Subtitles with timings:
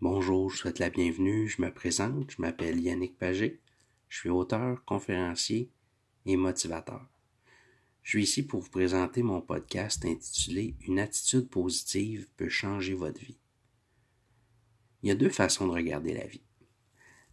[0.00, 1.48] Bonjour, je souhaite la bienvenue.
[1.48, 3.58] Je me présente, je m'appelle Yannick Pagé.
[4.08, 5.72] Je suis auteur, conférencier
[6.24, 7.04] et motivateur.
[8.04, 13.20] Je suis ici pour vous présenter mon podcast intitulé Une attitude positive peut changer votre
[13.20, 13.40] vie.
[15.02, 16.44] Il y a deux façons de regarder la vie.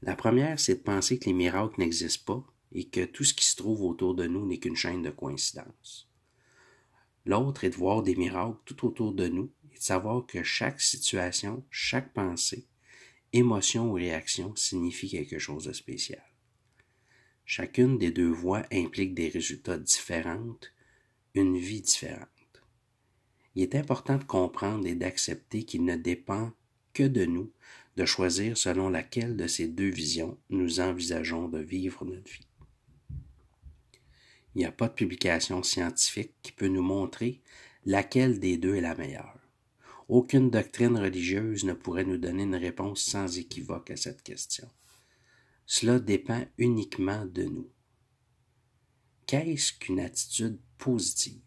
[0.01, 3.45] La première, c'est de penser que les miracles n'existent pas et que tout ce qui
[3.45, 6.09] se trouve autour de nous n'est qu'une chaîne de coïncidences.
[7.27, 10.79] L'autre est de voir des miracles tout autour de nous et de savoir que chaque
[10.79, 12.65] situation, chaque pensée,
[13.33, 16.23] émotion ou réaction signifie quelque chose de spécial.
[17.45, 20.57] Chacune des deux voies implique des résultats différents,
[21.33, 22.29] une vie différente.
[23.55, 26.51] Il est important de comprendre et d'accepter qu'il ne dépend
[26.93, 27.51] que de nous
[27.97, 32.47] de choisir selon laquelle de ces deux visions nous envisageons de vivre notre vie.
[34.53, 37.41] Il n'y a pas de publication scientifique qui peut nous montrer
[37.85, 39.44] laquelle des deux est la meilleure.
[40.07, 44.69] Aucune doctrine religieuse ne pourrait nous donner une réponse sans équivoque à cette question.
[45.65, 47.69] Cela dépend uniquement de nous.
[49.25, 51.41] Qu'est-ce qu'une attitude positive?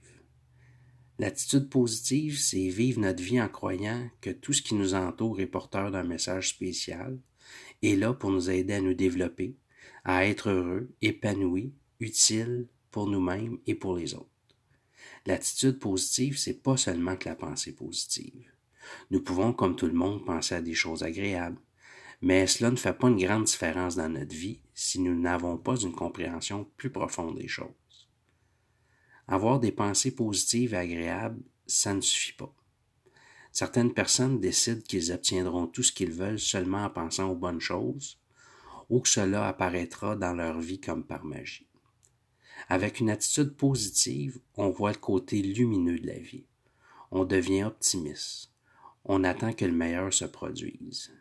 [1.20, 5.46] L'attitude positive, c'est vivre notre vie en croyant que tout ce qui nous entoure est
[5.46, 7.18] porteur d'un message spécial,
[7.82, 9.56] est là pour nous aider à nous développer,
[10.04, 14.37] à être heureux, épanoui, utile, pour nous-mêmes et pour les autres.
[15.26, 18.50] L'attitude positive, c'est pas seulement que la pensée positive.
[19.10, 21.60] Nous pouvons, comme tout le monde, penser à des choses agréables,
[22.20, 25.76] mais cela ne fait pas une grande différence dans notre vie si nous n'avons pas
[25.76, 28.08] une compréhension plus profonde des choses.
[29.26, 32.54] Avoir des pensées positives et agréables, ça ne suffit pas.
[33.52, 38.18] Certaines personnes décident qu'ils obtiendront tout ce qu'ils veulent seulement en pensant aux bonnes choses,
[38.88, 41.67] ou que cela apparaîtra dans leur vie comme par magie.
[42.68, 46.46] Avec une attitude positive, on voit le côté lumineux de la vie.
[47.10, 48.50] On devient optimiste.
[49.04, 51.12] On attend que le meilleur se produise.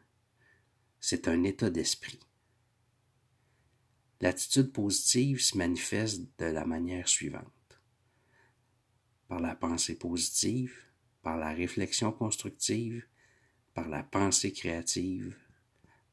[1.00, 2.20] C'est un état d'esprit.
[4.20, 7.44] L'attitude positive se manifeste de la manière suivante.
[9.28, 10.74] Par la pensée positive,
[11.22, 13.06] par la réflexion constructive,
[13.74, 15.38] par la pensée créative,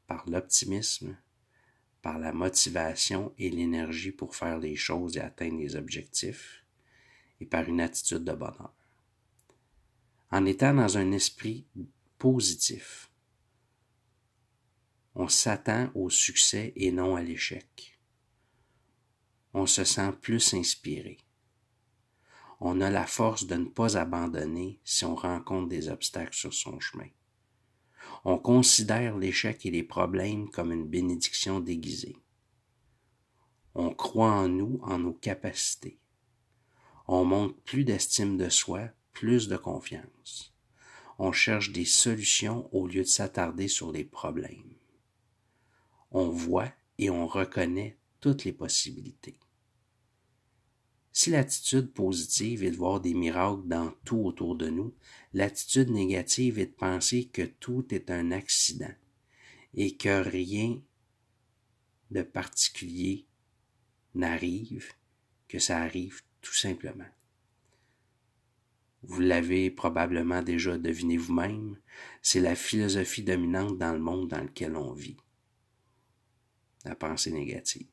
[0.07, 1.17] par l'optimisme,
[2.05, 6.63] par la motivation et l'énergie pour faire les choses et atteindre les objectifs,
[7.41, 8.71] et par une attitude de bonheur.
[10.29, 11.65] En étant dans un esprit
[12.19, 13.09] positif,
[15.15, 17.99] on s'attend au succès et non à l'échec.
[19.55, 21.17] On se sent plus inspiré.
[22.59, 26.79] On a la force de ne pas abandonner si on rencontre des obstacles sur son
[26.79, 27.09] chemin.
[28.23, 32.17] On considère l'échec et les problèmes comme une bénédiction déguisée.
[33.75, 35.99] On croit en nous, en nos capacités.
[37.07, 40.53] On montre plus d'estime de soi, plus de confiance.
[41.19, 44.73] On cherche des solutions au lieu de s'attarder sur les problèmes.
[46.11, 49.39] On voit et on reconnaît toutes les possibilités.
[51.17, 54.93] Si l'attitude positive est de voir des miracles dans tout autour de nous,
[55.31, 58.93] l'attitude négative est de penser que tout est un accident
[59.75, 60.77] et que rien
[62.11, 63.25] de particulier
[64.13, 64.91] n'arrive,
[65.47, 67.07] que ça arrive tout simplement.
[69.03, 71.77] Vous l'avez probablement déjà deviné vous-même,
[72.21, 75.15] c'est la philosophie dominante dans le monde dans lequel on vit.
[76.83, 77.87] La pensée négative.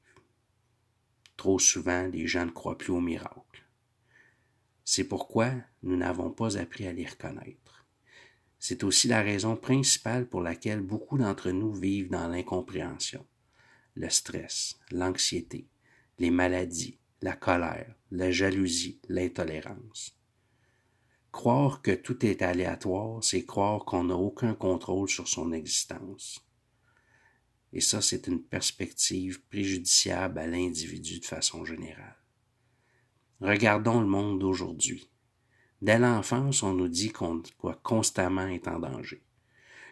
[1.36, 3.64] Trop souvent, les gens ne croient plus aux miracles.
[4.84, 7.86] C'est pourquoi nous n'avons pas appris à les reconnaître.
[8.58, 13.26] C'est aussi la raison principale pour laquelle beaucoup d'entre nous vivent dans l'incompréhension,
[13.94, 15.66] le stress, l'anxiété,
[16.18, 20.16] les maladies, la colère, la jalousie, l'intolérance.
[21.32, 26.44] Croire que tout est aléatoire, c'est croire qu'on n'a aucun contrôle sur son existence.
[27.72, 32.16] Et ça, c'est une perspective préjudiciable à l'individu de façon générale.
[33.40, 35.08] Regardons le monde d'aujourd'hui.
[35.80, 39.22] Dès l'enfance, on nous dit qu'on doit constamment être en danger,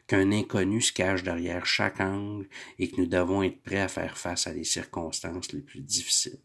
[0.07, 4.17] qu'un inconnu se cache derrière chaque angle et que nous devons être prêts à faire
[4.17, 6.39] face à les circonstances les plus difficiles.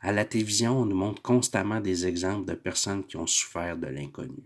[0.00, 3.88] À la télévision, on nous montre constamment des exemples de personnes qui ont souffert de
[3.88, 4.44] l'inconnu.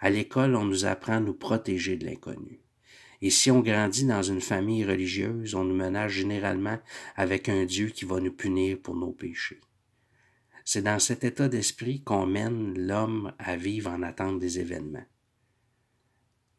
[0.00, 2.60] À l'école, on nous apprend à nous protéger de l'inconnu.
[3.22, 6.78] Et si on grandit dans une famille religieuse, on nous menace généralement
[7.16, 9.60] avec un Dieu qui va nous punir pour nos péchés.
[10.64, 15.04] C'est dans cet état d'esprit qu'on mène l'homme à vivre en attente des événements.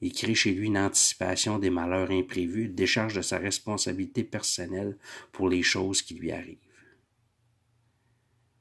[0.01, 4.97] Il crée chez lui une anticipation des malheurs imprévus, décharge de sa responsabilité personnelle
[5.31, 6.57] pour les choses qui lui arrivent.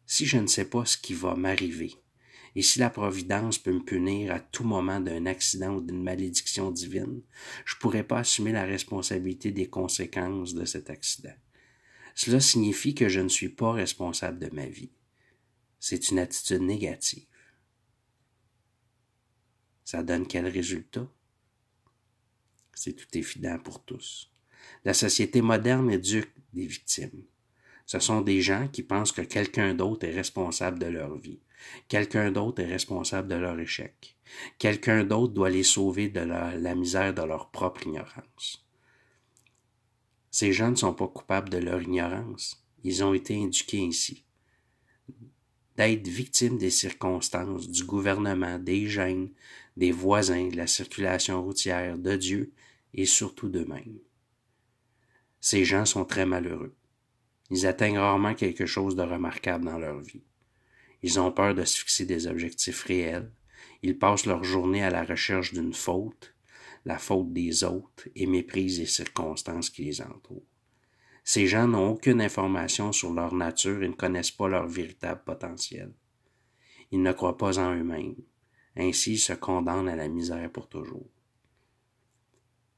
[0.07, 1.95] Si je ne sais pas ce qui va m'arriver,
[2.57, 6.71] Et si la Providence peut me punir à tout moment d'un accident ou d'une malédiction
[6.71, 7.23] divine,
[7.65, 11.35] je ne pourrais pas assumer la responsabilité des conséquences de cet accident.
[12.15, 14.91] Cela signifie que je ne suis pas responsable de ma vie.
[15.79, 17.27] C'est une attitude négative.
[19.85, 21.09] Ça donne quel résultat?
[22.75, 24.31] C'est tout évident pour tous.
[24.85, 27.25] La société moderne éduque des victimes.
[27.87, 31.41] Ce sont des gens qui pensent que quelqu'un d'autre est responsable de leur vie.
[31.89, 34.17] Quelqu'un d'autre est responsable de leur échec.
[34.59, 38.65] Quelqu'un d'autre doit les sauver de la, misère de leur propre ignorance.
[40.31, 42.65] Ces gens ne sont pas coupables de leur ignorance.
[42.85, 44.25] Ils ont été éduqués ainsi.
[45.77, 49.31] D'être victimes des circonstances, du gouvernement, des gènes,
[49.77, 52.53] des voisins, de la circulation routière, de Dieu
[52.95, 53.99] et surtout d'eux-mêmes.
[55.41, 56.75] Ces gens sont très malheureux.
[57.51, 60.23] Ils atteignent rarement quelque chose de remarquable dans leur vie.
[61.03, 63.33] Ils ont peur de se fixer des objectifs réels.
[63.83, 66.35] Ils passent leur journée à la recherche d'une faute,
[66.85, 70.47] la faute des autres, et méprisent les circonstances qui les entourent.
[71.25, 75.93] Ces gens n'ont aucune information sur leur nature et ne connaissent pas leur véritable potentiel.
[76.91, 78.17] Ils ne croient pas en eux-mêmes.
[78.77, 81.09] Ainsi, ils se condamnent à la misère pour toujours.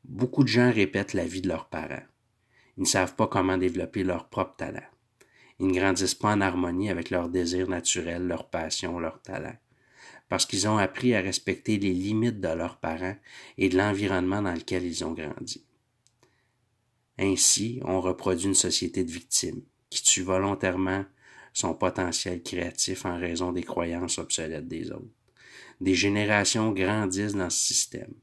[0.05, 2.03] Beaucoup de gens répètent la vie de leurs parents.
[2.77, 4.81] Ils ne savent pas comment développer leur propre talent.
[5.63, 9.57] Ils ne grandissent pas en harmonie avec leurs désirs naturels, leurs passions, leurs talents,
[10.29, 13.15] parce qu'ils ont appris à respecter les limites de leurs parents
[13.59, 15.65] et de l'environnement dans lequel ils ont grandi.
[17.17, 21.05] Ainsi, on reproduit une société de victimes qui tue volontairement
[21.53, 25.15] son potentiel créatif en raison des croyances obsolètes des autres.
[25.81, 28.15] Des générations grandissent dans ce système.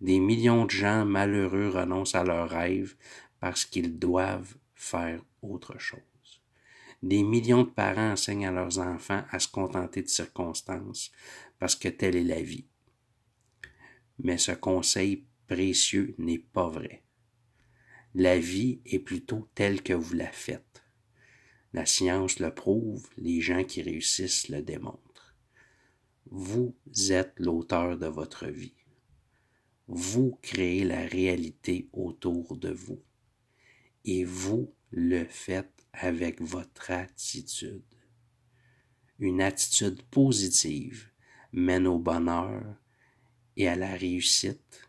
[0.00, 2.96] Des millions de gens malheureux renoncent à leurs rêves
[3.38, 6.07] parce qu'ils doivent faire autre chose.
[7.02, 11.12] Des millions de parents enseignent à leurs enfants à se contenter de circonstances
[11.58, 12.66] parce que telle est la vie.
[14.18, 17.04] Mais ce conseil précieux n'est pas vrai.
[18.14, 20.82] La vie est plutôt telle que vous la faites.
[21.72, 25.36] La science le prouve, les gens qui réussissent le démontrent.
[26.26, 26.74] Vous
[27.10, 28.74] êtes l'auteur de votre vie.
[29.86, 33.02] Vous créez la réalité autour de vous
[34.04, 37.82] et vous le faites avec votre attitude.
[39.18, 41.10] Une attitude positive
[41.52, 42.62] mène au bonheur
[43.56, 44.88] et à la réussite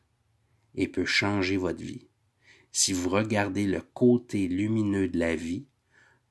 [0.75, 2.07] et peut changer votre vie.
[2.71, 5.65] Si vous regardez le côté lumineux de la vie,